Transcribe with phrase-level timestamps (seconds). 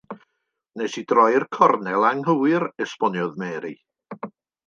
[0.77, 3.77] Wnes i droi'r cornel anghywir, esboniodd Mary.